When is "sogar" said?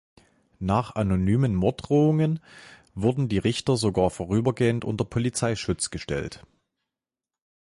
3.77-4.09